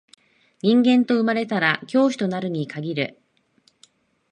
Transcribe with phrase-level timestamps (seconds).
[0.63, 3.21] 人間と生まれたら教師となるに限る